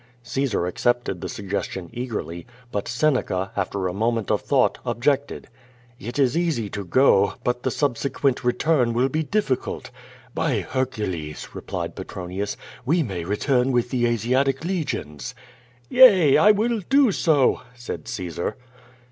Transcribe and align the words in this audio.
Caesar 0.23 0.65
accepted 0.65 1.21
the 1.21 1.29
suggestion 1.29 1.87
eagerly, 1.93 2.47
but 2.71 2.87
Seneca, 2.87 3.51
after 3.55 3.85
a 3.87 3.93
moment 3.93 4.31
of 4.31 4.41
thought, 4.41 4.79
objected. 4.83 5.47
^'It 5.99 6.17
is 6.17 6.35
easy 6.35 6.71
to 6.71 6.83
go, 6.83 7.35
but 7.43 7.61
the 7.61 7.69
subsequent 7.69 8.43
return 8.43 8.93
will 8.93 9.09
be 9.09 9.21
dif 9.21 9.49
ficult.^' 9.49 9.91
"By 10.33 10.61
Hercules!" 10.61 11.49
replied 11.53 11.95
Petronius, 11.95 12.57
"we 12.83 13.03
may 13.03 13.23
return 13.25 13.71
with 13.71 13.91
the 13.91 14.07
Asiatic 14.07 14.65
legions.'^ 14.65 15.35
"Yea, 15.87 16.35
I 16.35 16.49
will 16.49 16.81
do 16.89 17.11
so," 17.11 17.61
said 17.75 18.07
Caesar. 18.07 18.55